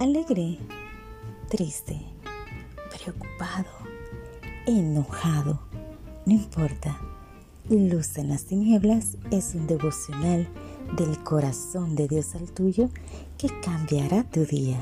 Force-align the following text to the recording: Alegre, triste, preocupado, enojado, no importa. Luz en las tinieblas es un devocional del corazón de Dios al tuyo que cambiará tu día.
Alegre, 0.00 0.56
triste, 1.50 2.00
preocupado, 2.88 3.68
enojado, 4.66 5.60
no 6.24 6.32
importa. 6.32 6.98
Luz 7.68 8.16
en 8.16 8.30
las 8.30 8.46
tinieblas 8.46 9.18
es 9.30 9.54
un 9.54 9.66
devocional 9.66 10.48
del 10.96 11.22
corazón 11.22 11.96
de 11.96 12.08
Dios 12.08 12.34
al 12.34 12.50
tuyo 12.50 12.88
que 13.36 13.48
cambiará 13.60 14.24
tu 14.24 14.46
día. 14.46 14.80